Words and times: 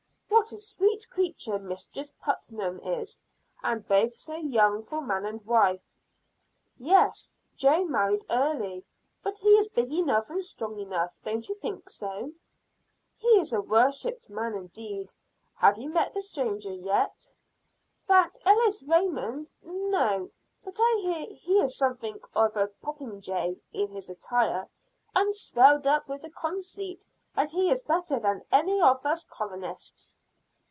"What 0.41 0.51
a 0.53 0.57
sweet 0.57 1.07
creature 1.11 1.59
Mistress 1.59 2.11
Putnam 2.19 2.79
is, 2.79 3.19
and 3.61 3.87
both 3.87 4.15
so 4.15 4.35
young 4.37 4.81
for 4.81 4.99
man 4.99 5.23
and 5.23 5.45
wife." 5.45 5.93
"Yes, 6.79 7.31
Jo 7.55 7.85
married 7.85 8.25
early, 8.27 8.83
but 9.21 9.37
he 9.37 9.49
is 9.49 9.69
big 9.69 9.91
enough 9.93 10.31
and 10.31 10.43
strong 10.43 10.79
enough, 10.79 11.19
don't 11.23 11.47
you 11.47 11.53
think 11.55 11.91
so?" 11.91 12.31
"He 13.17 13.27
is 13.39 13.53
a 13.53 13.61
worshiped 13.61 14.31
man 14.31 14.55
indeed. 14.55 15.13
Have 15.57 15.77
you 15.77 15.89
met 15.91 16.11
the 16.11 16.23
stranger 16.23 16.73
yet?" 16.73 17.35
"That 18.07 18.39
Ellis 18.43 18.81
Raymond? 18.81 19.51
No, 19.61 20.31
but 20.65 20.79
I 20.79 20.99
hear 21.03 21.35
he 21.37 21.61
is 21.61 21.77
something 21.77 22.19
of 22.33 22.57
a 22.57 22.65
popinjay 22.83 23.59
in 23.73 23.89
his 23.91 24.09
attire, 24.09 24.67
and 25.15 25.35
swelled 25.35 25.85
up 25.85 26.09
with 26.09 26.23
the 26.23 26.31
conceit 26.31 27.05
that 27.35 27.51
he 27.51 27.69
is 27.69 27.83
better 27.83 28.17
than 28.19 28.41
any 28.51 28.81
of 28.81 29.05
us 29.05 29.23
colonists." 29.23 30.17